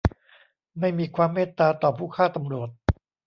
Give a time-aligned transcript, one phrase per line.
[0.79, 2.69] ไม่มีความเมตตาต่อผู้ฆ่าตำรวจ!